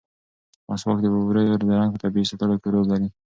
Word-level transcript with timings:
مسواک 0.69 0.99
د 1.01 1.07
ووریو 1.13 1.59
د 1.59 1.63
رنګ 1.79 1.91
په 1.93 1.99
طبیعي 2.03 2.25
ساتلو 2.31 2.59
کې 2.61 2.69
رول 2.73 2.85
لري. 2.91 3.07